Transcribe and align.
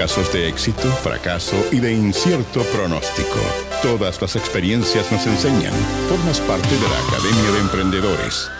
Casos 0.00 0.32
de 0.32 0.48
éxito, 0.48 0.88
fracaso 1.02 1.54
y 1.70 1.78
de 1.78 1.92
incierto 1.92 2.62
pronóstico. 2.74 3.36
Todas 3.82 4.18
las 4.22 4.34
experiencias 4.34 5.12
nos 5.12 5.26
enseñan. 5.26 5.74
Formas 6.08 6.40
parte 6.40 6.70
de 6.74 6.88
la 6.88 6.98
Academia 7.06 7.50
de 7.52 7.58
Emprendedores. 7.58 8.50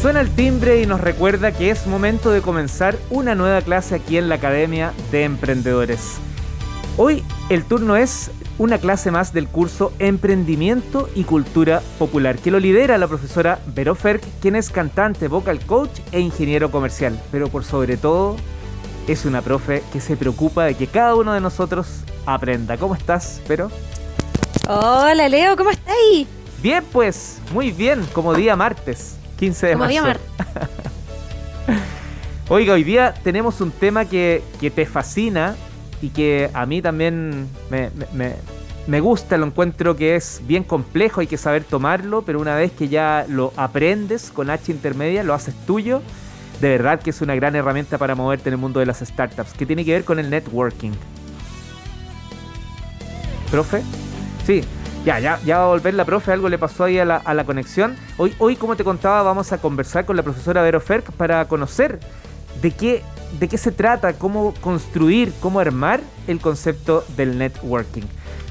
Suena 0.00 0.22
el 0.22 0.30
timbre 0.30 0.80
y 0.80 0.86
nos 0.86 1.02
recuerda 1.02 1.52
que 1.52 1.68
es 1.68 1.86
momento 1.86 2.30
de 2.30 2.40
comenzar 2.40 2.96
una 3.10 3.34
nueva 3.34 3.60
clase 3.60 3.96
aquí 3.96 4.16
en 4.16 4.30
la 4.30 4.36
Academia 4.36 4.94
de 5.12 5.24
Emprendedores. 5.24 6.14
Hoy 6.96 7.22
el 7.50 7.64
turno 7.64 7.94
es 7.94 8.30
una 8.58 8.78
clase 8.78 9.10
más 9.10 9.32
del 9.32 9.48
curso 9.48 9.92
Emprendimiento 9.98 11.08
y 11.14 11.24
Cultura 11.24 11.82
Popular, 11.98 12.38
que 12.38 12.50
lo 12.50 12.60
lidera 12.60 12.98
la 12.98 13.08
profesora 13.08 13.58
Vero 13.74 13.94
Ferk, 13.94 14.22
quien 14.40 14.54
es 14.54 14.70
cantante, 14.70 15.26
vocal 15.28 15.58
coach 15.66 16.00
e 16.12 16.20
ingeniero 16.20 16.70
comercial, 16.70 17.18
pero 17.32 17.48
por 17.48 17.64
sobre 17.64 17.96
todo 17.96 18.36
es 19.08 19.24
una 19.24 19.42
profe 19.42 19.82
que 19.92 20.00
se 20.00 20.16
preocupa 20.16 20.64
de 20.64 20.74
que 20.76 20.86
cada 20.86 21.14
uno 21.16 21.32
de 21.32 21.40
nosotros 21.40 21.88
aprenda. 22.26 22.76
¿Cómo 22.76 22.94
estás, 22.94 23.40
Vero? 23.48 23.70
Hola, 24.68 25.28
Leo, 25.28 25.56
¿cómo 25.56 25.70
estás? 25.70 25.94
Bien, 26.62 26.82
pues, 26.92 27.40
muy 27.52 27.72
bien, 27.72 28.06
como 28.12 28.32
día 28.34 28.56
martes, 28.56 29.16
15 29.38 29.66
de 29.66 29.72
Como 29.72 29.84
marzo. 29.84 29.92
día 29.92 30.02
martes. 30.02 30.68
Oiga, 32.48 32.74
hoy 32.74 32.84
día 32.84 33.12
tenemos 33.24 33.60
un 33.60 33.70
tema 33.70 34.04
que, 34.04 34.42
que 34.60 34.70
te 34.70 34.86
fascina 34.86 35.56
y 36.00 36.08
que 36.10 36.50
a 36.54 36.64
mí 36.66 36.80
también 36.82 37.48
me, 37.70 37.90
me- 38.12 38.36
me- 38.86 39.00
gusta, 39.00 39.36
lo 39.36 39.46
encuentro 39.46 39.96
que 39.96 40.16
es 40.16 40.40
bien 40.46 40.64
complejo, 40.64 41.20
hay 41.20 41.26
que 41.26 41.36
saber 41.36 41.64
tomarlo, 41.64 42.22
pero 42.22 42.40
una 42.40 42.54
vez 42.56 42.72
que 42.72 42.88
ya 42.88 43.26
lo 43.28 43.52
aprendes 43.56 44.30
con 44.30 44.50
H 44.50 44.70
intermedia, 44.72 45.22
lo 45.22 45.34
haces 45.34 45.54
tuyo, 45.66 46.02
de 46.60 46.68
verdad 46.68 47.00
que 47.00 47.10
es 47.10 47.20
una 47.20 47.34
gran 47.34 47.56
herramienta 47.56 47.98
para 47.98 48.14
moverte 48.14 48.48
en 48.48 48.54
el 48.54 48.60
mundo 48.60 48.80
de 48.80 48.86
las 48.86 49.00
startups, 49.00 49.52
que 49.52 49.66
tiene 49.66 49.84
que 49.84 49.92
ver 49.92 50.04
con 50.04 50.18
el 50.18 50.30
networking. 50.30 50.92
¿Profe? 53.50 53.82
Sí, 54.46 54.62
ya, 55.04 55.20
ya, 55.20 55.38
ya 55.44 55.58
va 55.58 55.64
a 55.64 55.68
volver 55.68 55.94
la 55.94 56.04
profe, 56.04 56.32
algo 56.32 56.48
le 56.48 56.58
pasó 56.58 56.84
ahí 56.84 56.98
a 56.98 57.04
la, 57.04 57.16
a 57.16 57.34
la 57.34 57.44
conexión. 57.44 57.94
Hoy, 58.16 58.34
hoy, 58.38 58.56
como 58.56 58.76
te 58.76 58.84
contaba, 58.84 59.22
vamos 59.22 59.52
a 59.52 59.58
conversar 59.58 60.04
con 60.04 60.16
la 60.16 60.22
profesora 60.22 60.62
Vero 60.62 60.80
Ferk 60.80 61.12
para 61.12 61.46
conocer 61.46 62.00
de 62.60 62.70
qué, 62.70 63.02
de 63.38 63.48
qué 63.48 63.58
se 63.58 63.70
trata, 63.70 64.14
cómo 64.14 64.54
construir, 64.60 65.32
cómo 65.40 65.60
armar 65.60 66.00
el 66.26 66.40
concepto 66.40 67.04
del 67.16 67.38
networking. 67.38 68.02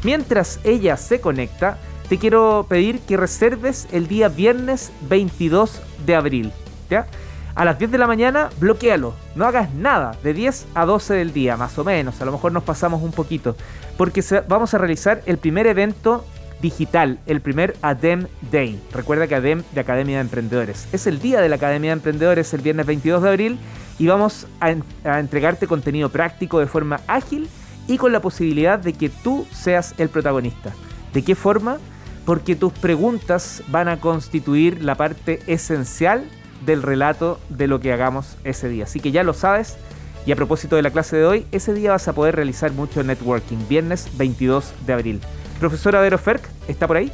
Mientras 0.03 0.59
ella 0.63 0.97
se 0.97 1.21
conecta, 1.21 1.77
te 2.09 2.17
quiero 2.17 2.65
pedir 2.67 2.99
que 2.99 3.15
reserves 3.15 3.87
el 3.91 4.07
día 4.07 4.27
viernes 4.27 4.91
22 5.09 5.81
de 6.05 6.15
abril. 6.15 6.51
¿ya? 6.89 7.07
A 7.55 7.63
las 7.63 7.79
10 7.79 7.91
de 7.91 7.97
la 7.97 8.07
mañana, 8.07 8.49
bloquealo. 8.59 9.13
No 9.35 9.45
hagas 9.45 9.73
nada 9.73 10.17
de 10.21 10.33
10 10.33 10.67
a 10.75 10.85
12 10.85 11.13
del 11.13 11.33
día, 11.33 11.55
más 11.55 11.77
o 11.77 11.83
menos. 11.83 12.21
A 12.21 12.25
lo 12.25 12.33
mejor 12.33 12.51
nos 12.51 12.63
pasamos 12.63 13.01
un 13.01 13.11
poquito. 13.11 13.55
Porque 13.95 14.23
vamos 14.47 14.73
a 14.73 14.77
realizar 14.77 15.21
el 15.25 15.37
primer 15.37 15.67
evento 15.67 16.25
digital, 16.61 17.19
el 17.25 17.41
primer 17.41 17.75
ADEM 17.81 18.27
Day. 18.51 18.81
Recuerda 18.91 19.27
que 19.27 19.35
ADEM 19.35 19.63
de 19.71 19.81
Academia 19.81 20.17
de 20.17 20.21
Emprendedores. 20.21 20.88
Es 20.91 21.07
el 21.07 21.19
día 21.19 21.41
de 21.41 21.49
la 21.49 21.55
Academia 21.55 21.91
de 21.91 21.97
Emprendedores, 21.97 22.53
el 22.53 22.61
viernes 22.61 22.85
22 22.85 23.21
de 23.21 23.29
abril, 23.29 23.59
y 23.99 24.07
vamos 24.07 24.47
a 24.59 24.71
entregarte 25.19 25.67
contenido 25.67 26.09
práctico 26.09 26.59
de 26.59 26.65
forma 26.65 26.99
ágil 27.07 27.47
y 27.87 27.97
con 27.97 28.11
la 28.11 28.21
posibilidad 28.21 28.79
de 28.79 28.93
que 28.93 29.09
tú 29.09 29.45
seas 29.51 29.93
el 29.97 30.09
protagonista. 30.09 30.73
¿De 31.13 31.23
qué 31.23 31.35
forma? 31.35 31.77
Porque 32.25 32.55
tus 32.55 32.73
preguntas 32.73 33.63
van 33.67 33.87
a 33.87 33.99
constituir 33.99 34.83
la 34.83 34.95
parte 34.95 35.41
esencial 35.47 36.23
del 36.65 36.81
relato 36.81 37.39
de 37.49 37.67
lo 37.67 37.79
que 37.79 37.91
hagamos 37.91 38.37
ese 38.43 38.69
día. 38.69 38.85
Así 38.85 38.99
que 38.99 39.11
ya 39.11 39.23
lo 39.23 39.33
sabes. 39.33 39.77
Y 40.25 40.31
a 40.31 40.37
propósito 40.37 40.77
de 40.77 40.81
la 40.81 40.91
clase 40.91 41.17
de 41.17 41.25
hoy, 41.25 41.45
ese 41.51 41.73
día 41.73 41.91
vas 41.91 42.07
a 42.07 42.13
poder 42.13 42.35
realizar 42.35 42.71
mucho 42.71 43.03
networking, 43.03 43.57
viernes 43.67 44.07
22 44.17 44.73
de 44.85 44.93
abril. 44.93 45.21
Profesora 45.59 45.99
Vero 45.99 46.17
Ferk, 46.17 46.47
¿está 46.69 46.87
por 46.87 46.95
ahí? 46.95 47.11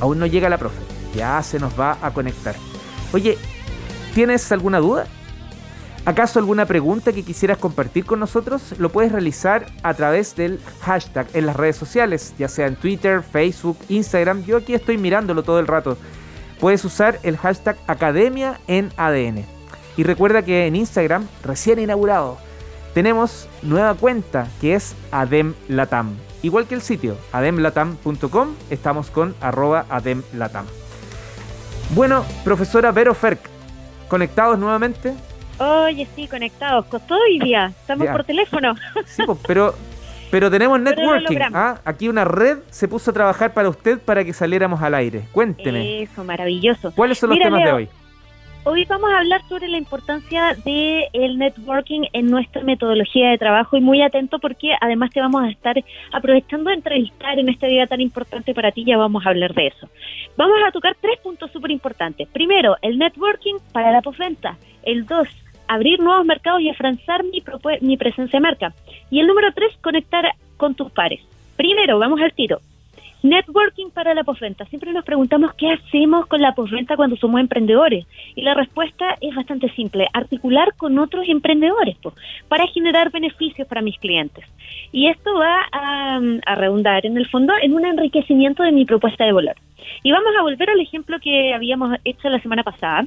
Aún 0.00 0.18
no 0.18 0.26
llega 0.26 0.48
la 0.48 0.58
profe. 0.58 0.80
Ya 1.14 1.40
se 1.42 1.60
nos 1.60 1.78
va 1.78 1.96
a 2.02 2.12
conectar. 2.12 2.56
Oye, 3.12 3.38
¿tienes 4.14 4.50
alguna 4.50 4.78
duda? 4.78 5.06
¿Acaso 6.06 6.38
alguna 6.38 6.66
pregunta 6.66 7.12
que 7.12 7.24
quisieras 7.24 7.58
compartir 7.58 8.04
con 8.04 8.20
nosotros? 8.20 8.76
Lo 8.78 8.90
puedes 8.90 9.10
realizar 9.10 9.66
a 9.82 9.92
través 9.92 10.36
del 10.36 10.60
hashtag 10.82 11.26
en 11.34 11.46
las 11.46 11.56
redes 11.56 11.74
sociales, 11.74 12.32
ya 12.38 12.46
sea 12.46 12.68
en 12.68 12.76
Twitter, 12.76 13.24
Facebook, 13.24 13.76
Instagram. 13.88 14.44
Yo 14.44 14.58
aquí 14.58 14.72
estoy 14.72 14.98
mirándolo 14.98 15.42
todo 15.42 15.58
el 15.58 15.66
rato. 15.66 15.98
Puedes 16.60 16.84
usar 16.84 17.18
el 17.24 17.36
hashtag 17.36 17.76
Academia 17.88 18.60
en 18.68 18.92
ADN. 18.96 19.44
Y 19.96 20.04
recuerda 20.04 20.42
que 20.42 20.68
en 20.68 20.76
Instagram, 20.76 21.26
recién 21.42 21.80
inaugurado, 21.80 22.38
tenemos 22.94 23.48
nueva 23.62 23.94
cuenta 23.94 24.46
que 24.60 24.76
es 24.76 24.94
AdemLatam. 25.10 26.14
Igual 26.40 26.68
que 26.68 26.76
el 26.76 26.82
sitio, 26.82 27.16
ademlatam.com, 27.32 28.54
estamos 28.70 29.10
con 29.10 29.34
arroba 29.40 29.86
ademlatam. 29.88 30.66
Bueno, 31.96 32.24
profesora 32.44 32.92
Vero 32.92 33.12
Ferk, 33.12 33.40
¿conectados 34.08 34.56
nuevamente? 34.56 35.12
Oye, 35.58 36.06
sí, 36.14 36.28
conectados. 36.28 36.84
Costó 36.86 37.14
hoy 37.14 37.38
día. 37.38 37.72
Estamos 37.80 38.08
por 38.08 38.24
teléfono. 38.24 38.74
Sí, 39.06 39.22
pero, 39.46 39.74
pero 40.30 40.50
tenemos 40.50 40.78
networking. 40.80 41.38
¿ah? 41.54 41.80
Aquí 41.84 42.08
una 42.08 42.24
red 42.24 42.58
se 42.70 42.88
puso 42.88 43.10
a 43.10 43.14
trabajar 43.14 43.54
para 43.54 43.68
usted 43.68 43.98
para 43.98 44.24
que 44.24 44.32
saliéramos 44.32 44.82
al 44.82 44.94
aire. 44.94 45.22
Cuénteme, 45.32 46.02
Eso, 46.02 46.24
maravilloso. 46.24 46.92
¿cuáles 46.94 47.18
son 47.18 47.30
los 47.30 47.38
temas 47.38 47.64
de 47.64 47.72
hoy? 47.72 47.88
Hoy 48.68 48.84
vamos 48.84 49.08
a 49.12 49.18
hablar 49.18 49.42
sobre 49.48 49.68
la 49.68 49.78
importancia 49.78 50.56
del 50.64 51.38
networking 51.38 52.00
en 52.12 52.26
nuestra 52.26 52.64
metodología 52.64 53.30
de 53.30 53.38
trabajo 53.38 53.76
y 53.76 53.80
muy 53.80 54.02
atento 54.02 54.40
porque 54.40 54.72
además 54.80 55.10
te 55.12 55.20
vamos 55.20 55.44
a 55.44 55.50
estar 55.50 55.76
aprovechando 56.12 56.70
de 56.70 56.74
entrevistar 56.74 57.38
en 57.38 57.48
este 57.48 57.68
día 57.68 57.86
tan 57.86 58.00
importante 58.00 58.54
para 58.54 58.72
ti, 58.72 58.84
ya 58.84 58.96
vamos 58.96 59.24
a 59.24 59.28
hablar 59.28 59.54
de 59.54 59.68
eso. 59.68 59.88
Vamos 60.36 60.56
a 60.66 60.72
tocar 60.72 60.96
tres 61.00 61.16
puntos 61.20 61.52
súper 61.52 61.70
importantes. 61.70 62.26
Primero, 62.32 62.76
el 62.82 62.98
networking 62.98 63.54
para 63.72 63.92
la 63.92 64.02
postventa. 64.02 64.56
El 64.82 65.06
dos, 65.06 65.28
abrir 65.68 66.00
nuevos 66.00 66.24
mercados 66.24 66.60
y 66.60 66.70
afianzar 66.70 67.24
mi, 67.24 67.42
mi 67.80 67.96
presencia 67.96 68.38
de 68.38 68.42
marca. 68.42 68.74
Y 69.10 69.20
el 69.20 69.26
número 69.26 69.52
tres, 69.52 69.76
conectar 69.82 70.24
con 70.56 70.74
tus 70.74 70.90
pares. 70.90 71.20
Primero, 71.56 71.98
vamos 71.98 72.20
al 72.20 72.32
tiro. 72.32 72.60
Networking 73.22 73.90
para 73.90 74.14
la 74.14 74.24
postventa. 74.24 74.64
Siempre 74.66 74.92
nos 74.92 75.04
preguntamos 75.04 75.52
qué 75.54 75.72
hacemos 75.72 76.26
con 76.26 76.40
la 76.40 76.52
postventa 76.54 76.96
cuando 76.96 77.16
somos 77.16 77.40
emprendedores. 77.40 78.06
Y 78.34 78.42
la 78.42 78.54
respuesta 78.54 79.16
es 79.20 79.34
bastante 79.34 79.68
simple, 79.70 80.06
articular 80.12 80.74
con 80.76 80.98
otros 80.98 81.28
emprendedores 81.28 81.96
po, 81.96 82.12
para 82.48 82.66
generar 82.68 83.10
beneficios 83.10 83.66
para 83.66 83.82
mis 83.82 83.98
clientes. 83.98 84.44
Y 84.92 85.08
esto 85.08 85.34
va 85.34 85.62
a, 85.72 86.20
a 86.46 86.54
redundar 86.54 87.04
en 87.04 87.16
el 87.16 87.26
fondo 87.28 87.52
en 87.60 87.74
un 87.74 87.84
enriquecimiento 87.84 88.62
de 88.62 88.72
mi 88.72 88.84
propuesta 88.84 89.24
de 89.24 89.32
valor. 89.32 89.56
Y 90.02 90.12
vamos 90.12 90.32
a 90.38 90.42
volver 90.42 90.70
al 90.70 90.80
ejemplo 90.80 91.18
que 91.20 91.54
habíamos 91.54 91.96
hecho 92.04 92.28
la 92.28 92.40
semana 92.40 92.62
pasada 92.62 93.04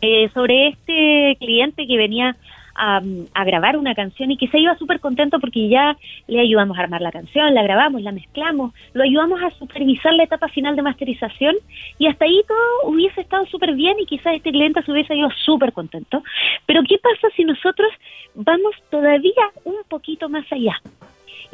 eh, 0.00 0.28
sobre 0.34 0.68
este 0.68 1.36
cliente 1.40 1.86
que 1.86 1.96
venía 1.96 2.36
a, 2.74 3.02
a 3.34 3.44
grabar 3.44 3.76
una 3.76 3.94
canción 3.94 4.30
y 4.30 4.36
que 4.36 4.46
se 4.48 4.60
iba 4.60 4.78
súper 4.78 5.00
contento 5.00 5.40
porque 5.40 5.68
ya 5.68 5.96
le 6.28 6.40
ayudamos 6.40 6.78
a 6.78 6.82
armar 6.82 7.00
la 7.00 7.10
canción, 7.10 7.52
la 7.54 7.62
grabamos, 7.62 8.02
la 8.02 8.12
mezclamos, 8.12 8.72
lo 8.92 9.02
ayudamos 9.02 9.42
a 9.42 9.50
supervisar 9.58 10.14
la 10.14 10.22
etapa 10.22 10.48
final 10.48 10.76
de 10.76 10.82
masterización 10.82 11.56
y 11.98 12.06
hasta 12.06 12.24
ahí 12.24 12.40
todo 12.46 12.92
hubiese 12.92 13.20
estado 13.20 13.44
súper 13.46 13.74
bien 13.74 13.96
y 13.98 14.06
quizás 14.06 14.36
este 14.36 14.52
cliente 14.52 14.82
se 14.82 14.92
hubiese 14.92 15.16
ido 15.16 15.28
súper 15.44 15.72
contento. 15.72 16.22
Pero 16.66 16.82
¿qué 16.88 16.98
pasa 16.98 17.34
si 17.34 17.44
nosotros 17.44 17.90
vamos 18.34 18.74
todavía 18.90 19.50
un 19.64 19.76
poquito 19.88 20.28
más 20.28 20.44
allá? 20.52 20.80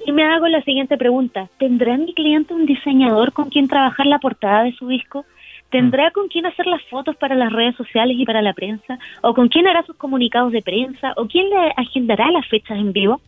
Y 0.07 0.13
me 0.13 0.25
hago 0.25 0.49
la 0.49 0.61
siguiente 0.63 0.99
pregunta, 0.99 1.49
¿tendrá 1.59 1.97
mi 1.97 2.13
cliente 2.13 2.53
un 2.53 2.67
diseñador 2.67 3.33
con 3.33 3.49
quien 3.49 3.69
trabajar 3.69 4.07
la 4.07 4.19
portada 4.19 4.65
de 4.65 4.73
su 4.73 4.89
disco? 4.89 5.25
¿Tendrá 5.71 6.13
con 6.13 6.29
quién 6.29 6.47
hacer 6.47 6.67
las 6.67 6.83
fotos 6.85 7.17
para 7.17 7.35
las 7.35 7.53
redes 7.53 7.75
sociales 7.77 8.17
y 8.19 8.25
para 8.25 8.43
la 8.43 8.53
prensa? 8.53 8.99
¿O 9.23 9.35
con 9.35 9.49
quién 9.49 9.67
hará 9.67 9.83
sus 9.83 9.97
comunicados 9.97 10.53
de 10.53 10.63
prensa? 10.63 11.13
¿O 11.17 11.27
quién 11.27 11.51
le 11.51 11.73
agendará 11.77 12.31
las 12.31 12.47
fechas 12.47 12.79
en 12.79 12.93
vivo? 12.93 13.21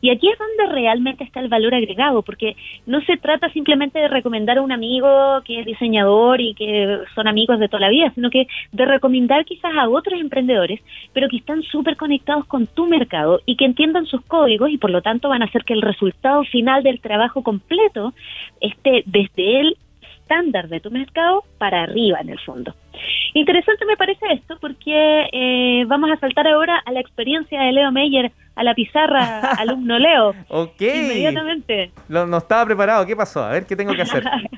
Y 0.00 0.10
aquí 0.10 0.28
es 0.28 0.38
donde 0.38 0.72
realmente 0.74 1.24
está 1.24 1.40
el 1.40 1.48
valor 1.48 1.74
agregado, 1.74 2.22
porque 2.22 2.56
no 2.86 3.00
se 3.02 3.16
trata 3.16 3.50
simplemente 3.50 3.98
de 3.98 4.08
recomendar 4.08 4.58
a 4.58 4.62
un 4.62 4.72
amigo 4.72 5.42
que 5.44 5.60
es 5.60 5.66
diseñador 5.66 6.40
y 6.40 6.54
que 6.54 7.00
son 7.14 7.26
amigos 7.26 7.58
de 7.58 7.68
toda 7.68 7.80
la 7.80 7.88
vida, 7.88 8.12
sino 8.14 8.30
que 8.30 8.46
de 8.72 8.84
recomendar 8.84 9.44
quizás 9.44 9.72
a 9.76 9.88
otros 9.88 10.20
emprendedores, 10.20 10.80
pero 11.12 11.28
que 11.28 11.38
están 11.38 11.62
súper 11.64 11.96
conectados 11.96 12.46
con 12.46 12.66
tu 12.66 12.86
mercado 12.86 13.40
y 13.44 13.56
que 13.56 13.64
entiendan 13.64 14.06
sus 14.06 14.22
códigos 14.22 14.70
y 14.70 14.78
por 14.78 14.90
lo 14.90 15.02
tanto 15.02 15.28
van 15.28 15.42
a 15.42 15.46
hacer 15.46 15.64
que 15.64 15.74
el 15.74 15.82
resultado 15.82 16.44
final 16.44 16.82
del 16.82 17.00
trabajo 17.00 17.42
completo 17.42 18.12
esté 18.60 19.02
desde 19.06 19.60
el 19.60 19.76
estándar 20.28 20.68
de 20.68 20.80
tu 20.80 20.90
mercado 20.90 21.42
para 21.56 21.82
arriba 21.84 22.18
en 22.20 22.28
el 22.28 22.38
fondo. 22.40 22.74
Interesante 23.32 23.84
me 23.86 23.96
parece 23.96 24.26
esto 24.32 24.58
porque 24.60 25.28
eh, 25.32 25.84
vamos 25.86 26.10
a 26.10 26.20
saltar 26.20 26.46
ahora 26.46 26.82
a 26.84 26.92
la 26.92 27.00
experiencia 27.00 27.60
de 27.60 27.72
Leo 27.72 27.90
Meyer, 27.92 28.30
a 28.54 28.62
la 28.62 28.74
pizarra 28.74 29.40
alumno 29.58 29.98
Leo. 29.98 30.34
Ok. 30.48 30.80
Inmediatamente. 30.80 31.92
No, 32.08 32.26
no 32.26 32.38
estaba 32.38 32.66
preparado. 32.66 33.06
¿Qué 33.06 33.16
pasó? 33.16 33.42
A 33.42 33.50
ver, 33.50 33.66
¿qué 33.66 33.74
tengo 33.74 33.94
que 33.94 34.02
hacer? 34.02 34.24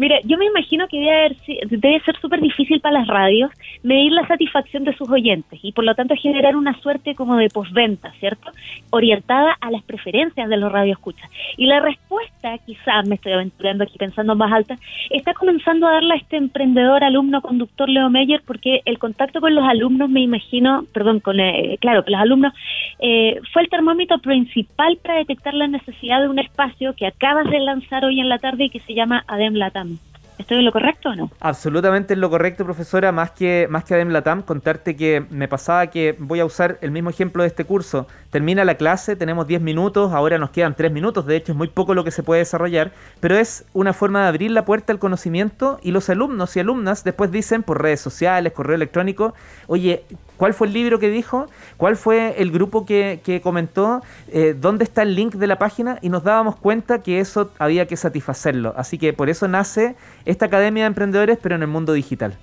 Mira, 0.00 0.18
yo 0.24 0.38
me 0.38 0.46
imagino 0.46 0.88
que 0.88 0.98
debe, 0.98 1.36
debe 1.68 2.00
ser 2.00 2.18
súper 2.22 2.40
difícil 2.40 2.80
para 2.80 3.00
las 3.00 3.06
radios 3.06 3.50
medir 3.82 4.12
la 4.12 4.26
satisfacción 4.26 4.82
de 4.84 4.96
sus 4.96 5.10
oyentes 5.10 5.60
y 5.62 5.72
por 5.72 5.84
lo 5.84 5.94
tanto 5.94 6.14
generar 6.16 6.56
una 6.56 6.72
suerte 6.80 7.14
como 7.14 7.36
de 7.36 7.50
postventa, 7.50 8.10
¿cierto? 8.12 8.50
Orientada 8.88 9.58
a 9.60 9.70
las 9.70 9.82
preferencias 9.82 10.48
de 10.48 10.56
los 10.56 10.72
radioescuchas. 10.72 11.30
Y 11.58 11.66
la 11.66 11.80
respuesta, 11.80 12.56
quizás 12.64 13.06
me 13.06 13.16
estoy 13.16 13.32
aventurando 13.32 13.84
aquí 13.84 13.98
pensando 13.98 14.34
más 14.34 14.50
alta, 14.50 14.78
está 15.10 15.34
comenzando 15.34 15.86
a 15.86 15.92
darla 15.92 16.14
este 16.14 16.38
emprendedor, 16.38 17.04
alumno, 17.04 17.42
conductor 17.42 17.86
Leo 17.86 18.08
Meyer, 18.08 18.40
porque 18.46 18.80
el 18.86 18.98
contacto 18.98 19.42
con 19.42 19.54
los 19.54 19.68
alumnos, 19.68 20.08
me 20.08 20.22
imagino, 20.22 20.86
perdón, 20.94 21.20
con, 21.20 21.40
eh, 21.40 21.76
claro, 21.78 22.04
con 22.04 22.12
los 22.12 22.22
alumnos, 22.22 22.54
eh, 23.02 23.40
fue 23.52 23.62
el 23.62 23.68
termómetro 23.68 24.18
principal 24.18 24.98
para 25.02 25.18
detectar 25.18 25.54
la 25.54 25.66
necesidad 25.66 26.20
de 26.20 26.28
un 26.28 26.38
espacio 26.38 26.94
que 26.94 27.06
acabas 27.06 27.48
de 27.50 27.58
lanzar 27.58 28.04
hoy 28.04 28.20
en 28.20 28.28
la 28.28 28.38
tarde 28.38 28.64
y 28.64 28.70
que 28.70 28.80
se 28.80 28.94
llama 28.94 29.24
Adem 29.26 29.54
Latam. 29.54 29.98
¿Estoy 30.40 30.58
en 30.58 30.64
lo 30.64 30.72
correcto 30.72 31.10
o 31.10 31.14
no? 31.14 31.30
Absolutamente 31.40 32.14
en 32.14 32.20
lo 32.20 32.30
correcto, 32.30 32.64
profesora. 32.64 33.12
Más 33.12 33.30
que, 33.32 33.66
más 33.68 33.84
que 33.84 33.92
Adem 33.92 34.08
Latam, 34.08 34.40
contarte 34.42 34.96
que 34.96 35.24
me 35.28 35.48
pasaba 35.48 35.88
que 35.88 36.16
voy 36.18 36.40
a 36.40 36.46
usar 36.46 36.78
el 36.80 36.90
mismo 36.90 37.10
ejemplo 37.10 37.42
de 37.42 37.48
este 37.48 37.66
curso. 37.66 38.06
Termina 38.30 38.64
la 38.64 38.76
clase, 38.76 39.16
tenemos 39.16 39.46
10 39.46 39.60
minutos, 39.60 40.12
ahora 40.12 40.38
nos 40.38 40.48
quedan 40.48 40.74
3 40.74 40.92
minutos, 40.92 41.26
de 41.26 41.36
hecho 41.36 41.52
es 41.52 41.58
muy 41.58 41.68
poco 41.68 41.92
lo 41.92 42.04
que 42.04 42.10
se 42.10 42.22
puede 42.22 42.38
desarrollar, 42.40 42.92
pero 43.20 43.36
es 43.36 43.66
una 43.74 43.92
forma 43.92 44.22
de 44.22 44.28
abrir 44.28 44.50
la 44.50 44.64
puerta 44.64 44.94
al 44.94 44.98
conocimiento 44.98 45.78
y 45.82 45.90
los 45.90 46.08
alumnos 46.08 46.56
y 46.56 46.60
alumnas 46.60 47.04
después 47.04 47.30
dicen 47.30 47.62
por 47.62 47.82
redes 47.82 48.00
sociales, 48.00 48.54
correo 48.54 48.76
electrónico, 48.76 49.34
oye, 49.66 50.04
¿Cuál 50.40 50.54
fue 50.54 50.68
el 50.68 50.72
libro 50.72 50.98
que 50.98 51.10
dijo? 51.10 51.48
¿Cuál 51.76 51.96
fue 51.96 52.40
el 52.40 52.50
grupo 52.50 52.86
que, 52.86 53.40
comentó? 53.42 54.00
Eh, 54.32 54.54
¿Dónde 54.58 54.84
está 54.84 55.02
el 55.02 55.14
link 55.14 55.34
de 55.34 55.46
la 55.46 55.58
página? 55.58 55.98
Y 56.00 56.08
nos 56.08 56.24
dábamos 56.24 56.56
cuenta 56.56 57.02
que 57.02 57.20
eso 57.20 57.50
había 57.58 57.84
que 57.86 57.94
satisfacerlo. 57.94 58.72
Así 58.74 58.96
que 58.96 59.12
por 59.12 59.28
eso 59.28 59.48
nace 59.48 59.96
esta 60.24 60.46
Academia 60.46 60.84
de 60.84 60.86
Emprendedores, 60.86 61.38
pero 61.42 61.56
en 61.56 61.60
el 61.60 61.68
mundo 61.68 61.92
digital. 61.92 62.38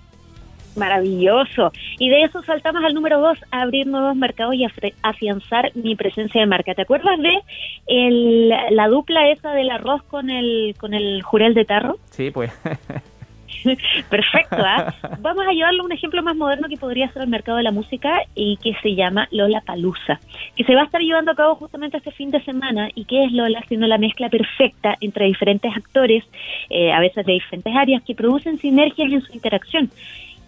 Maravilloso. 0.76 1.72
Y 1.98 2.10
de 2.10 2.22
eso 2.22 2.44
saltamos 2.44 2.84
al 2.84 2.94
número 2.94 3.20
dos, 3.20 3.40
abrir 3.50 3.88
nuevos 3.88 4.16
mercados 4.16 4.54
y 4.54 4.68
afianzar 5.02 5.72
mi 5.74 5.96
presencia 5.96 6.40
de 6.40 6.46
marca. 6.46 6.76
¿Te 6.76 6.84
acuerdas 6.84 7.18
de 7.18 8.70
la 8.70 8.88
dupla 8.90 9.32
esa 9.32 9.54
del 9.54 9.72
arroz 9.72 10.04
con 10.04 10.30
el, 10.30 10.76
con 10.78 10.94
el 10.94 11.24
jurel 11.24 11.56
de 11.56 11.66
tarro? 11.66 11.98
Sí, 12.12 12.30
pues. 12.30 12.52
Perfecto, 14.10 14.58
¿ah? 14.60 14.94
Vamos 15.20 15.46
a 15.48 15.52
llevarlo 15.52 15.84
a 15.84 15.86
un 15.86 15.92
ejemplo 15.92 16.22
más 16.24 16.36
moderno 16.36 16.68
que 16.68 16.78
podría 16.78 17.12
ser 17.12 17.24
el 17.24 17.30
mercado 17.30 17.58
de 17.58 17.64
la 17.64 17.72
música 17.72 18.22
y 18.36 18.58
que 18.58 18.74
se 18.82 18.96
llama 18.96 19.28
Lola 19.32 19.62
Palusa, 19.62 20.20
que 20.56 20.64
se 20.64 20.76
va 20.76 20.82
a 20.82 20.86
estar 20.86 21.02
llevando 21.02 21.32
a 21.32 21.36
cabo 21.36 21.56
justamente 21.56 21.98
este 21.98 22.12
fin 22.12 22.32
de 22.32 22.44
semana. 22.44 22.90
¿Y 22.96 23.06
qué 23.06 23.26
es 23.26 23.32
Lola? 23.32 23.64
Sino 23.68 23.88
la 23.88 23.98
mezcla 23.98 24.30
perfecta 24.30 24.96
entre 25.02 25.26
diferentes 25.26 25.76
actores, 25.76 26.24
eh, 26.70 26.92
a 26.92 27.00
veces 27.00 27.26
de 27.26 27.34
diferentes 27.34 27.76
áreas, 27.76 28.04
que 28.04 28.16
producen 28.16 28.58
sinergias 28.58 29.12
en 29.12 29.22
su 29.22 29.34
interacción. 29.34 29.90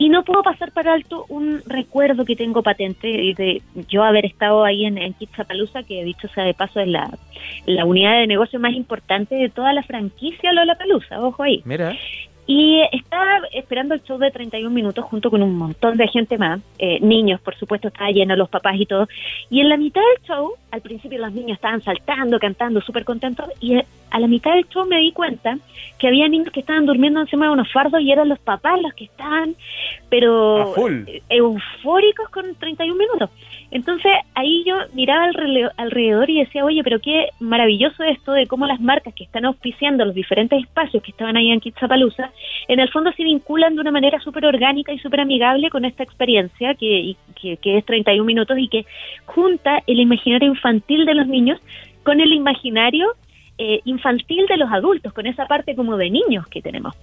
Y 0.01 0.07
no 0.07 0.23
puedo 0.23 0.41
pasar 0.43 0.71
para 0.71 0.93
alto 0.93 1.25
un 1.27 1.61
recuerdo 1.65 2.23
que 2.23 2.37
tengo 2.37 2.63
patente 2.63 3.07
de 3.35 3.61
yo 3.89 4.03
haber 4.05 4.25
estado 4.25 4.63
ahí 4.63 4.85
en, 4.85 4.97
en 4.97 5.13
Kitsapalooza, 5.13 5.83
que 5.83 6.05
dicho 6.05 6.29
sea 6.29 6.45
de 6.45 6.53
paso 6.53 6.79
es 6.79 6.87
la, 6.87 7.11
la 7.65 7.83
unidad 7.83 8.17
de 8.17 8.25
negocio 8.25 8.61
más 8.61 8.73
importante 8.73 9.35
de 9.35 9.49
toda 9.49 9.73
la 9.73 9.83
franquicia 9.83 10.53
Lola 10.53 10.75
Palusa, 10.75 11.21
ojo 11.21 11.43
ahí. 11.43 11.61
Mira. 11.65 11.97
Y 12.51 12.81
estaba 12.91 13.41
esperando 13.53 13.93
el 13.93 14.01
show 14.01 14.17
de 14.17 14.31
31 14.31 14.71
minutos 14.71 15.05
junto 15.05 15.29
con 15.29 15.43
un 15.43 15.55
montón 15.55 15.97
de 15.97 16.07
gente 16.07 16.35
más, 16.39 16.59
eh, 16.79 16.99
niños, 16.99 17.39
por 17.41 17.55
supuesto, 17.55 17.89
estaba 17.89 18.09
lleno 18.09 18.35
los 18.35 18.49
papás 18.49 18.73
y 18.79 18.87
todo. 18.87 19.07
Y 19.51 19.61
en 19.61 19.69
la 19.69 19.77
mitad 19.77 20.01
del 20.01 20.25
show, 20.25 20.53
al 20.71 20.81
principio 20.81 21.19
los 21.19 21.31
niños 21.31 21.57
estaban 21.57 21.83
saltando, 21.83 22.39
cantando, 22.39 22.81
súper 22.81 23.05
contentos, 23.05 23.45
y 23.61 23.79
a 24.11 24.19
la 24.19 24.27
mitad 24.27 24.53
del 24.53 24.67
show 24.69 24.85
me 24.85 24.99
di 24.99 25.11
cuenta 25.11 25.57
que 25.97 26.07
había 26.07 26.27
niños 26.27 26.51
que 26.51 26.61
estaban 26.61 26.85
durmiendo 26.85 27.19
encima 27.19 27.45
de 27.45 27.51
unos 27.51 27.71
fardos 27.71 28.01
y 28.01 28.11
eran 28.11 28.29
los 28.29 28.39
papás 28.39 28.81
los 28.81 28.93
que 28.93 29.05
estaban, 29.05 29.55
pero 30.09 30.73
eufóricos 31.29 32.29
con 32.29 32.55
31 32.55 32.95
minutos. 32.95 33.29
Entonces 33.71 34.11
ahí 34.33 34.63
yo 34.65 34.75
miraba 34.93 35.29
alrededor 35.77 36.29
y 36.29 36.39
decía, 36.39 36.65
oye, 36.65 36.83
pero 36.83 36.99
qué 36.99 37.29
maravilloso 37.39 38.03
esto 38.03 38.31
de 38.31 38.47
cómo 38.47 38.65
las 38.65 38.79
marcas 38.79 39.13
que 39.13 39.23
están 39.23 39.45
auspiciando 39.45 40.05
los 40.05 40.15
diferentes 40.15 40.63
espacios 40.63 41.03
que 41.03 41.11
estaban 41.11 41.37
ahí 41.37 41.51
en 41.51 41.59
Kitsapalooza, 41.59 42.31
en 42.67 42.79
el 42.79 42.89
fondo 42.89 43.11
se 43.11 43.23
vinculan 43.23 43.75
de 43.75 43.81
una 43.81 43.91
manera 43.91 44.19
súper 44.21 44.45
orgánica 44.45 44.91
y 44.91 44.99
súper 44.99 45.19
amigable 45.21 45.69
con 45.69 45.85
esta 45.85 46.03
experiencia 46.03 46.73
que, 46.75 47.15
que, 47.39 47.57
que 47.57 47.77
es 47.77 47.85
31 47.85 48.23
minutos 48.25 48.57
y 48.57 48.67
que 48.69 48.85
junta 49.25 49.83
el 49.85 49.99
imaginario 49.99 50.49
infantil 50.49 51.05
de 51.05 51.13
los 51.13 51.27
niños 51.27 51.59
con 52.03 52.21
el 52.21 52.33
imaginario 52.33 53.13
eh, 53.59 53.81
infantil 53.83 54.47
de 54.47 54.57
los 54.57 54.71
adultos, 54.71 55.11
con 55.13 55.27
esa 55.27 55.45
parte 55.45 55.75
como 55.75 55.97
de 55.97 56.09
niños 56.09 56.47
que 56.47 56.61
tenemos. 56.61 56.95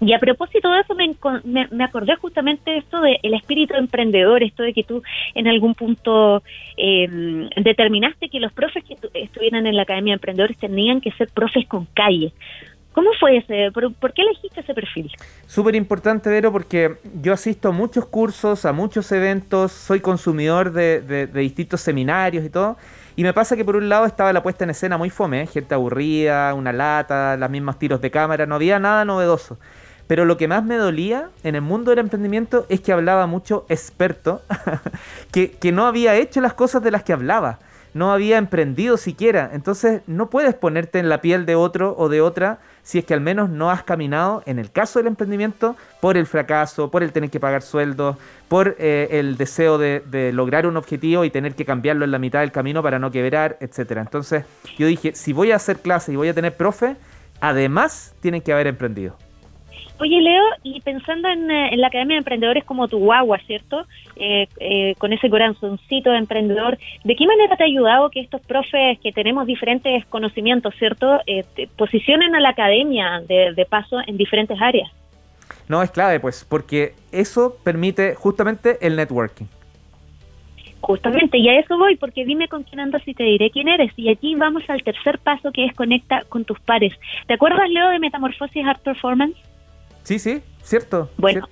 Y 0.00 0.12
a 0.12 0.18
propósito 0.18 0.70
de 0.70 0.80
eso, 0.80 0.94
me, 0.94 1.68
me, 1.70 1.84
acordé 1.84 2.16
justamente 2.16 2.72
de 2.72 2.78
esto 2.78 3.00
del 3.00 3.34
espíritu 3.34 3.74
emprendedor, 3.74 4.42
esto 4.42 4.64
de 4.64 4.72
que 4.72 4.82
tú 4.82 5.02
en 5.34 5.46
algún 5.46 5.74
punto 5.74 6.42
eh, 6.76 7.48
determinaste 7.56 8.28
que 8.28 8.40
los 8.40 8.52
profes 8.52 8.84
que 8.84 8.96
estuvieran 9.14 9.66
en 9.66 9.76
la 9.76 9.82
Academia 9.82 10.12
de 10.12 10.16
Emprendedores 10.16 10.58
tenían 10.58 11.00
que 11.00 11.12
ser 11.12 11.28
profes 11.28 11.66
con 11.68 11.86
calle. 11.86 12.32
¿Cómo 12.92 13.10
fue 13.18 13.38
ese? 13.38 13.70
¿Por, 13.72 14.12
qué 14.12 14.22
elegiste 14.22 14.60
ese 14.60 14.74
perfil? 14.74 15.10
Súper 15.46 15.74
importante, 15.74 16.28
Vero, 16.28 16.52
porque 16.52 16.96
yo 17.22 17.32
asisto 17.32 17.68
a 17.68 17.72
muchos 17.72 18.06
cursos, 18.06 18.64
a 18.64 18.72
muchos 18.72 19.10
eventos, 19.10 19.72
soy 19.72 20.00
consumidor 20.00 20.72
de, 20.72 21.00
de, 21.00 21.26
de 21.26 21.40
distintos 21.40 21.80
seminarios 21.80 22.44
y 22.44 22.50
todo. 22.50 22.76
Y 23.16 23.22
me 23.22 23.32
pasa 23.32 23.56
que 23.56 23.64
por 23.64 23.76
un 23.76 23.88
lado 23.88 24.06
estaba 24.06 24.32
la 24.32 24.42
puesta 24.42 24.64
en 24.64 24.70
escena 24.70 24.98
muy 24.98 25.10
fome, 25.10 25.42
¿eh? 25.42 25.46
gente 25.46 25.74
aburrida, 25.74 26.52
una 26.54 26.72
lata, 26.72 27.36
las 27.36 27.50
mismas 27.50 27.78
tiros 27.78 28.00
de 28.00 28.10
cámara, 28.10 28.46
no 28.46 28.56
había 28.56 28.78
nada 28.78 29.04
novedoso. 29.04 29.58
Pero 30.06 30.24
lo 30.24 30.36
que 30.36 30.48
más 30.48 30.64
me 30.64 30.76
dolía 30.76 31.30
en 31.44 31.54
el 31.54 31.62
mundo 31.62 31.90
del 31.90 32.00
emprendimiento 32.00 32.66
es 32.68 32.80
que 32.80 32.92
hablaba 32.92 33.26
mucho 33.26 33.64
experto, 33.68 34.42
que, 35.32 35.52
que 35.52 35.72
no 35.72 35.86
había 35.86 36.16
hecho 36.16 36.40
las 36.40 36.54
cosas 36.54 36.82
de 36.82 36.90
las 36.90 37.04
que 37.04 37.12
hablaba, 37.12 37.60
no 37.94 38.12
había 38.12 38.36
emprendido 38.36 38.96
siquiera. 38.96 39.50
Entonces 39.52 40.02
no 40.06 40.28
puedes 40.28 40.54
ponerte 40.54 40.98
en 40.98 41.08
la 41.08 41.20
piel 41.20 41.46
de 41.46 41.54
otro 41.54 41.94
o 41.96 42.08
de 42.08 42.20
otra 42.20 42.58
si 42.82 42.98
es 42.98 43.04
que 43.06 43.14
al 43.14 43.20
menos 43.22 43.48
no 43.48 43.70
has 43.70 43.82
caminado, 43.82 44.42
en 44.44 44.58
el 44.58 44.70
caso 44.70 44.98
del 44.98 45.06
emprendimiento, 45.06 45.74
por 46.02 46.18
el 46.18 46.26
fracaso, 46.26 46.90
por 46.90 47.02
el 47.02 47.12
tener 47.12 47.30
que 47.30 47.40
pagar 47.40 47.62
sueldos, 47.62 48.16
por 48.48 48.76
eh, 48.78 49.08
el 49.12 49.38
deseo 49.38 49.78
de, 49.78 50.02
de, 50.04 50.32
lograr 50.32 50.66
un 50.66 50.76
objetivo 50.76 51.24
y 51.24 51.30
tener 51.30 51.54
que 51.54 51.64
cambiarlo 51.64 52.04
en 52.04 52.10
la 52.10 52.18
mitad 52.18 52.40
del 52.40 52.52
camino 52.52 52.82
para 52.82 52.98
no 52.98 53.10
quebrar, 53.10 53.56
etcétera. 53.60 54.02
Entonces 54.02 54.44
yo 54.76 54.86
dije, 54.86 55.14
si 55.14 55.32
voy 55.32 55.52
a 55.52 55.56
hacer 55.56 55.78
clases 55.78 56.10
y 56.10 56.16
voy 56.16 56.28
a 56.28 56.34
tener 56.34 56.54
profe, 56.54 56.96
además 57.40 58.14
tienen 58.20 58.42
que 58.42 58.52
haber 58.52 58.66
emprendido. 58.66 59.16
Oye, 60.00 60.20
Leo, 60.20 60.42
y 60.64 60.80
pensando 60.80 61.28
en, 61.28 61.48
eh, 61.50 61.76
la 61.76 61.86
Academia 61.86 62.16
de 62.16 62.18
Emprendedores 62.18 62.64
como 62.64 62.88
tu 62.88 62.98
guagua, 62.98 63.38
¿cierto? 63.46 63.86
Eh, 64.16 64.48
eh, 64.58 64.94
con 64.98 65.12
ese 65.12 65.30
corazoncito 65.30 66.10
de 66.10 66.18
emprendedor, 66.18 66.78
¿de 67.04 67.14
qué 67.14 67.26
manera 67.26 67.56
te 67.56 67.62
ha 67.62 67.66
ayudado 67.66 68.10
que 68.10 68.20
estos 68.20 68.40
profes 68.40 68.98
que 69.00 69.12
tenemos 69.12 69.46
diferentes 69.46 70.04
conocimientos, 70.06 70.74
¿cierto? 70.78 71.20
posicionen 71.76 72.34
a 72.34 72.40
la 72.40 72.50
academia 72.50 73.22
de, 73.26 73.52
de 73.54 73.64
paso 73.66 73.98
en 74.06 74.16
diferentes 74.16 74.60
áreas. 74.60 74.90
No, 75.68 75.82
es 75.82 75.90
clave, 75.90 76.20
pues, 76.20 76.44
porque 76.48 76.94
eso 77.12 77.56
permite 77.62 78.14
justamente 78.14 78.78
el 78.84 78.96
networking. 78.96 79.46
Justamente, 80.80 81.38
y 81.38 81.48
a 81.48 81.58
eso 81.58 81.78
voy, 81.78 81.96
porque 81.96 82.24
dime 82.24 82.48
con 82.48 82.62
quién 82.62 82.80
andas 82.80 83.02
y 83.06 83.14
te 83.14 83.22
diré 83.22 83.50
quién 83.50 83.68
eres. 83.68 83.92
Y 83.96 84.10
aquí 84.10 84.34
vamos 84.34 84.64
al 84.68 84.82
tercer 84.82 85.18
paso 85.18 85.50
que 85.52 85.64
es 85.64 85.74
conecta 85.74 86.24
con 86.28 86.44
tus 86.44 86.60
pares. 86.60 86.92
¿Te 87.26 87.34
acuerdas, 87.34 87.70
Leo, 87.70 87.88
de 87.88 87.98
Metamorfosis 87.98 88.66
Art 88.66 88.82
Performance? 88.82 89.36
Sí, 90.04 90.18
sí, 90.18 90.42
cierto. 90.62 91.10
Bueno, 91.18 91.48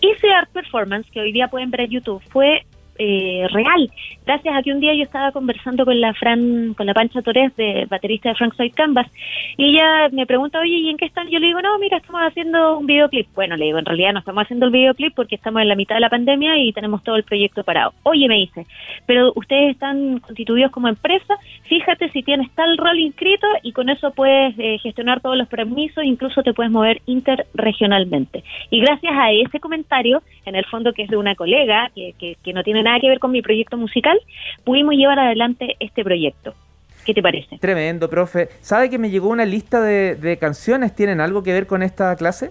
ese 0.00 0.30
art 0.30 0.50
performance 0.50 1.08
que 1.10 1.20
hoy 1.20 1.32
día 1.32 1.48
pueden 1.48 1.70
ver 1.70 1.82
en 1.82 1.90
YouTube 1.90 2.22
fue 2.30 2.66
eh, 2.98 3.46
real. 3.50 3.90
Gracias 4.26 4.54
a 4.54 4.62
que 4.62 4.72
un 4.72 4.80
día 4.80 4.94
yo 4.94 5.04
estaba 5.04 5.32
conversando 5.32 5.84
con 5.84 6.00
la 6.00 6.12
Fran, 6.14 6.74
con 6.74 6.86
la 6.86 6.94
Pancha 6.94 7.22
Torres, 7.22 7.54
de 7.56 7.86
baterista 7.88 8.28
de 8.28 8.34
Frank 8.34 8.54
Soy 8.56 8.70
Canvas, 8.70 9.06
y 9.56 9.70
ella 9.70 10.08
me 10.12 10.26
pregunta, 10.26 10.60
oye, 10.60 10.76
¿y 10.76 10.90
en 10.90 10.96
qué 10.96 11.06
están? 11.06 11.28
Yo 11.28 11.38
le 11.38 11.46
digo, 11.46 11.62
no, 11.62 11.78
mira, 11.78 11.96
estamos 11.96 12.20
haciendo 12.22 12.78
un 12.78 12.86
videoclip. 12.86 13.28
Bueno, 13.34 13.56
le 13.56 13.66
digo, 13.66 13.78
en 13.78 13.84
realidad 13.84 14.12
no 14.12 14.18
estamos 14.18 14.44
haciendo 14.44 14.66
el 14.66 14.72
videoclip 14.72 15.14
porque 15.14 15.36
estamos 15.36 15.62
en 15.62 15.68
la 15.68 15.74
mitad 15.74 15.94
de 15.96 16.00
la 16.00 16.10
pandemia 16.10 16.58
y 16.58 16.72
tenemos 16.72 17.02
todo 17.02 17.16
el 17.16 17.24
proyecto 17.24 17.64
parado. 17.64 17.92
Oye, 18.02 18.28
me 18.28 18.36
dice, 18.36 18.66
pero 19.06 19.32
ustedes 19.34 19.72
están 19.72 20.18
constituidos 20.20 20.70
como 20.70 20.88
empresa, 20.88 21.34
fíjate 21.64 22.10
si 22.10 22.22
tienes 22.22 22.50
tal 22.54 22.76
rol 22.76 22.98
inscrito 22.98 23.46
y 23.62 23.72
con 23.72 23.88
eso 23.88 24.12
puedes 24.12 24.54
eh, 24.58 24.78
gestionar 24.78 25.20
todos 25.20 25.36
los 25.36 25.48
permisos, 25.48 26.04
incluso 26.04 26.42
te 26.42 26.52
puedes 26.52 26.72
mover 26.72 27.00
interregionalmente. 27.06 28.44
Y 28.70 28.80
gracias 28.80 29.12
a 29.16 29.30
ese 29.32 29.60
comentario, 29.60 30.22
en 30.44 30.54
el 30.54 30.64
fondo 30.66 30.92
que 30.92 31.02
es 31.02 31.08
de 31.08 31.16
una 31.16 31.34
colega, 31.34 31.90
que, 31.94 32.14
que, 32.18 32.36
que 32.42 32.52
no 32.52 32.62
tiene 32.62 32.82
nada 32.88 33.00
que 33.00 33.08
ver 33.08 33.18
con 33.18 33.30
mi 33.30 33.42
proyecto 33.42 33.76
musical, 33.76 34.18
pudimos 34.64 34.94
llevar 34.94 35.18
adelante 35.18 35.76
este 35.80 36.02
proyecto. 36.02 36.54
¿Qué 37.04 37.14
te 37.14 37.22
parece? 37.22 37.58
Tremendo, 37.58 38.10
profe. 38.10 38.48
¿Sabe 38.60 38.90
que 38.90 38.98
me 38.98 39.08
llegó 39.08 39.28
una 39.28 39.46
lista 39.46 39.80
de, 39.80 40.36
canciones? 40.38 40.94
¿Tienen 40.94 41.20
algo 41.20 41.42
que 41.42 41.52
ver 41.52 41.66
con 41.66 41.82
esta 41.82 42.14
clase? 42.16 42.50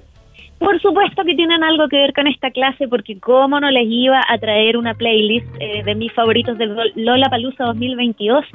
Por 0.57 0.81
supuesto 0.81 1.23
que 1.23 1.35
tienen 1.35 1.63
algo 1.63 1.87
que 1.87 1.97
ver 1.97 2.13
con 2.13 2.25
esta 2.25 2.49
clase, 2.49 2.87
porque 2.87 3.19
cómo 3.19 3.59
no 3.59 3.69
les 3.69 3.85
iba 3.87 4.19
a 4.27 4.37
traer 4.39 4.75
una 4.75 4.95
playlist 4.95 5.45
eh, 5.59 5.83
de 5.83 5.93
mis 5.93 6.11
favoritos 6.13 6.57
del 6.57 6.75
Lola 6.95 7.29
Palusa 7.29 7.65
2022, 7.65 8.45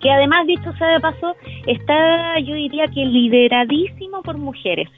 que 0.00 0.10
además, 0.10 0.44
dicho 0.48 0.72
sea 0.76 0.88
de 0.88 1.00
paso, 1.00 1.36
está, 1.66 2.40
yo 2.40 2.54
diría 2.54 2.88
que 2.88 3.04
lideradísimo 3.04 4.22
por 4.22 4.36
mujeres. 4.36 4.88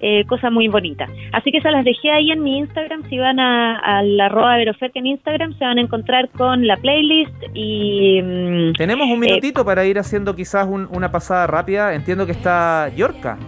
Eh, 0.00 0.24
cosa 0.26 0.50
muy 0.50 0.68
bonita. 0.68 1.06
Así 1.32 1.50
que 1.52 1.60
se 1.60 1.70
las 1.70 1.84
dejé 1.84 2.10
ahí 2.10 2.30
en 2.30 2.42
mi 2.42 2.58
Instagram. 2.58 3.02
Si 3.08 3.18
van 3.18 3.38
a, 3.40 3.78
a 3.78 4.02
la 4.02 4.26
arroba 4.26 4.56
Veroferca 4.56 4.98
en 4.98 5.06
Instagram, 5.06 5.56
se 5.58 5.64
van 5.64 5.78
a 5.78 5.80
encontrar 5.80 6.28
con 6.30 6.66
la 6.66 6.76
playlist 6.76 7.34
y... 7.54 8.20
mm, 8.22 8.72
Tenemos 8.74 9.08
un 9.08 9.20
minutito 9.20 9.64
para 9.64 9.84
ir 9.84 9.98
haciendo 9.98 10.34
quizás 10.36 10.66
un- 10.66 10.88
una 10.90 11.10
pasada 11.10 11.46
rápida. 11.46 11.94
Entiendo 11.94 12.26
que 12.26 12.32
está 12.32 12.90
Yorka. 12.96 13.38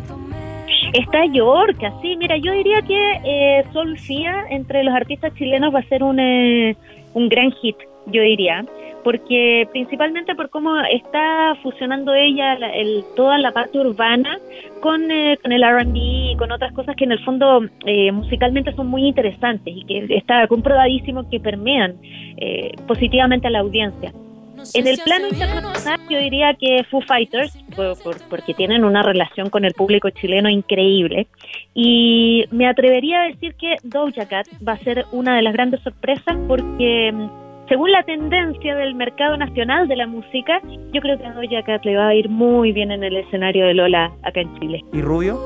Está 0.95 1.27
Yorka, 1.27 1.93
sí, 2.01 2.17
mira, 2.17 2.37
yo 2.39 2.53
diría 2.53 2.81
que 2.83 3.13
eh, 3.25 3.65
Sol 3.75 3.99
Fía 3.99 4.45
entre 4.51 4.83
los 4.85 4.95
artistas 4.95 5.35
chilenos 5.35 5.75
va 5.75 5.81
a 5.81 5.83
ser 5.83 6.03
un, 6.03 6.19
eh, 6.19 6.77
un 7.13 7.29
gran 7.29 7.51
hit, 7.53 7.77
yo 8.07 8.23
diría, 8.23 8.65
porque 9.05 9.67
principalmente 9.73 10.35
por 10.35 10.51
cómo 10.51 10.77
está 10.93 11.55
fusionando 11.63 12.15
ella 12.15 12.59
la- 12.59 12.75
el, 12.75 13.05
toda 13.17 13.39
la 13.39 13.53
parte 13.53 13.79
urbana 13.79 14.39
con, 14.81 15.11
eh, 15.11 15.37
con 15.43 15.53
el 15.53 15.63
RB 15.63 15.97
y 15.97 16.37
con 16.37 16.53
otras 16.53 16.73
cosas 16.73 16.95
que 16.97 17.05
en 17.05 17.13
el 17.13 17.25
fondo 17.25 17.63
eh, 17.87 18.13
musicalmente 18.13 18.73
son 18.75 18.89
muy 18.89 19.07
interesantes 19.07 19.75
y 19.77 19.85
que 19.85 20.07
está 20.17 20.47
comprobadísimo 20.47 21.29
que 21.31 21.41
permean 21.41 21.95
eh, 22.37 22.73
positivamente 22.87 23.47
a 23.47 23.51
la 23.51 23.61
audiencia. 23.61 24.13
En 24.75 24.87
el 24.89 24.99
plano 25.05 25.29
internacional 25.29 26.01
yo 26.11 26.19
diría 26.19 26.53
que 26.55 26.83
Foo 26.91 27.01
Fighters, 27.01 27.57
por- 27.77 27.97
por- 28.03 28.29
porque 28.29 28.55
tienen 28.55 28.85
una 28.85 29.03
relación 29.05 29.51
con 29.51 29.65
el 29.65 29.73
público 29.73 30.11
chileno 30.11 30.49
increíble, 30.51 31.29
y 31.75 32.45
me 32.51 32.67
atrevería 32.67 33.23
a 33.23 33.27
decir 33.29 33.55
que 33.55 33.77
Doja 33.85 34.27
Cat 34.27 34.47
va 34.67 34.73
a 34.73 34.79
ser 34.79 35.07
una 35.13 35.37
de 35.37 35.43
las 35.43 35.53
grandes 35.53 35.81
sorpresas 35.83 36.37
porque 36.49 37.13
mm, 37.13 37.29
según 37.69 37.93
la 37.93 38.03
tendencia 38.03 38.75
del 38.75 38.95
mercado 38.95 39.37
nacional 39.37 39.89
de 39.89 39.97
la 39.97 40.07
música, 40.07 40.61
yo 40.93 41.01
creo 41.01 41.19
que 41.19 41.27
a 41.27 41.33
Doja 41.33 41.63
Cat 41.63 41.85
le 41.85 41.97
va 41.97 42.09
a 42.09 42.15
ir 42.15 42.29
muy 42.29 42.73
bien 42.73 42.91
en 42.91 43.05
el 43.05 43.17
escenario 43.17 43.67
de 43.67 43.75
Lola 43.75 44.13
acá 44.23 44.41
en 44.41 44.59
Chile. 44.59 44.85
¿Y 44.93 45.03
Rubio? 45.03 45.39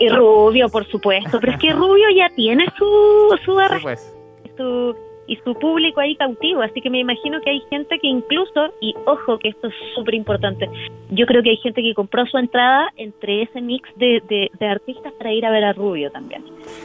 Y 0.00 0.08
Rubio, 0.08 0.68
por 0.68 0.86
supuesto, 0.86 1.38
pero 1.40 1.52
es 1.52 1.58
que 1.58 1.72
Rubio 1.72 2.08
ya 2.16 2.28
tiene 2.36 2.66
su, 2.76 3.36
su 3.44 3.58
Sí, 3.58 3.82
pues. 3.82 4.16
su, 4.56 4.94
y 5.28 5.36
su 5.44 5.54
público 5.54 6.00
ahí 6.00 6.16
cautivo, 6.16 6.62
así 6.62 6.80
que 6.80 6.90
me 6.90 6.98
imagino 6.98 7.40
que 7.42 7.50
hay 7.50 7.62
gente 7.70 7.98
que 8.00 8.08
incluso, 8.08 8.72
y 8.80 8.94
ojo 9.06 9.38
que 9.38 9.50
esto 9.50 9.68
es 9.68 9.74
súper 9.94 10.14
importante, 10.14 10.68
yo 11.10 11.26
creo 11.26 11.42
que 11.42 11.50
hay 11.50 11.56
gente 11.58 11.82
que 11.82 11.94
compró 11.94 12.26
su 12.26 12.38
entrada 12.38 12.90
entre 12.96 13.42
ese 13.42 13.60
mix 13.60 13.88
de, 13.96 14.20
de- 14.28 14.50
de 14.58 14.66
artistas 14.66 15.12
para 15.18 15.32
ir 15.32 15.44
a 15.46 15.50
ver 15.50 15.64
a 15.64 15.72
Rubio 15.74 16.10
también. 16.10 16.42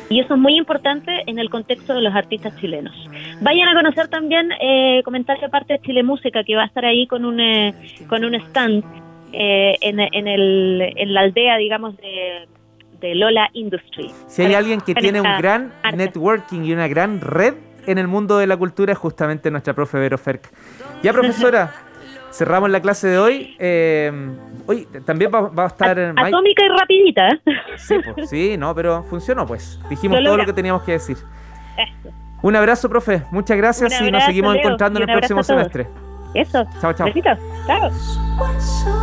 Y 0.09 0.19
eso 0.19 0.33
es 0.35 0.39
muy 0.39 0.55
importante 0.57 1.23
en 1.25 1.39
el 1.39 1.49
contexto 1.49 1.93
de 1.95 2.01
los 2.01 2.13
artistas 2.13 2.55
chilenos. 2.59 2.93
Vayan 3.41 3.69
a 3.69 3.73
conocer 3.73 4.07
también 4.09 4.49
eh, 4.61 5.01
Comentario 5.03 5.47
Aparte 5.47 5.73
de 5.73 5.79
Chile 5.79 6.03
Música, 6.03 6.43
que 6.43 6.55
va 6.55 6.63
a 6.63 6.65
estar 6.67 6.85
ahí 6.85 7.07
con 7.07 7.25
un, 7.25 7.39
eh, 7.39 7.73
con 8.07 8.23
un 8.25 8.35
stand 8.35 8.83
eh, 9.31 9.75
en, 9.81 9.99
en, 9.99 10.27
el, 10.27 10.93
en 10.95 11.13
la 11.13 11.21
aldea, 11.21 11.57
digamos, 11.57 11.97
de, 11.97 12.47
de 12.99 13.15
Lola 13.15 13.49
Industry. 13.53 14.09
Si 14.27 14.41
hay 14.43 14.53
alguien 14.53 14.79
que 14.81 14.93
tiene 14.95 15.19
un 15.21 15.27
gran 15.37 15.73
networking 15.95 16.63
y 16.65 16.73
una 16.73 16.87
gran 16.87 17.19
red 17.19 17.55
en 17.85 17.97
el 17.97 18.07
mundo 18.07 18.37
de 18.37 18.47
la 18.47 18.57
cultura 18.57 18.93
es 18.93 18.97
justamente 18.97 19.51
nuestra 19.51 19.73
profe 19.73 19.97
Vero 19.97 20.17
Ferk. 20.17 20.49
Ya, 21.01 21.13
profesora, 21.13 21.73
cerramos 22.31 22.69
la 22.69 22.81
clase 22.81 23.07
de 23.07 23.17
hoy. 23.17 23.55
Eh, 23.59 24.11
hoy 24.65 24.87
también 25.05 25.31
va, 25.33 25.41
va 25.49 25.63
a 25.63 25.67
estar. 25.67 25.99
Atómica 25.99 26.63
y 26.65 26.69
rapidita. 26.69 27.29
¿eh? 27.29 27.41
Sí, 27.77 27.95
pues, 28.15 28.29
sí, 28.29 28.57
no, 28.57 28.73
pero 28.75 29.03
funcionó, 29.03 29.45
pues. 29.45 29.79
Dijimos 29.89 30.19
Lo 30.19 30.25
todo 30.25 30.37
lo 30.37 30.45
que 30.45 30.53
teníamos 30.53 30.83
que 30.83 30.93
decir. 30.93 31.17
Eso. 31.17 32.13
Un 32.41 32.55
abrazo, 32.55 32.89
profe. 32.89 33.23
Muchas 33.31 33.57
gracias 33.57 34.01
y 34.01 34.11
nos 34.11 34.25
seguimos 34.25 34.53
Leo, 34.53 34.63
encontrando 34.63 35.01
en 35.01 35.09
el 35.09 35.17
próximo 35.17 35.43
semestre. 35.43 35.87
Eso. 36.33 36.65
Chao, 36.81 36.93
chao. 36.93 37.07
Besitos. 37.07 37.39
Chao. 37.67 39.02